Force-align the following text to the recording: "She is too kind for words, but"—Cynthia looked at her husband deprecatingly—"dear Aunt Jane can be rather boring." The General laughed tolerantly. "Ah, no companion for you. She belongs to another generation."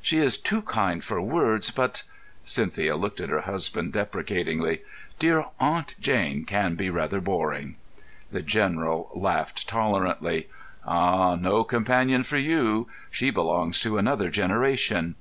"She 0.00 0.16
is 0.16 0.38
too 0.38 0.62
kind 0.62 1.04
for 1.04 1.20
words, 1.20 1.70
but"—Cynthia 1.70 2.96
looked 2.96 3.20
at 3.20 3.28
her 3.28 3.42
husband 3.42 3.92
deprecatingly—"dear 3.92 5.44
Aunt 5.60 5.94
Jane 6.00 6.46
can 6.46 6.74
be 6.74 6.88
rather 6.88 7.20
boring." 7.20 7.76
The 8.32 8.40
General 8.40 9.10
laughed 9.14 9.68
tolerantly. 9.68 10.48
"Ah, 10.86 11.34
no 11.36 11.64
companion 11.64 12.22
for 12.22 12.38
you. 12.38 12.88
She 13.10 13.28
belongs 13.28 13.78
to 13.82 13.98
another 13.98 14.30
generation." 14.30 15.16